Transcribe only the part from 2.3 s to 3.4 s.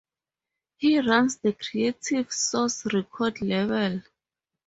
Source record